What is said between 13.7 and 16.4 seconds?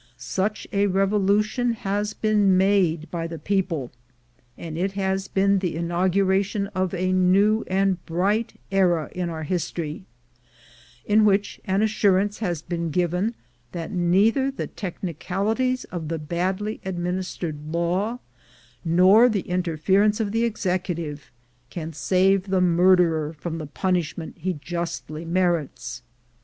that neither the technicalities of a